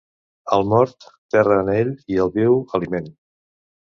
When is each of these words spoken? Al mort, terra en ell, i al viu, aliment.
Al 0.55 0.63
mort, 0.69 1.05
terra 1.35 1.57
en 1.63 1.69
ell, 1.73 1.91
i 2.13 2.17
al 2.23 2.31
viu, 2.39 2.57
aliment. 2.79 3.13